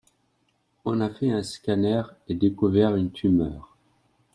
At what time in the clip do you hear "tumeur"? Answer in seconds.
3.11-3.77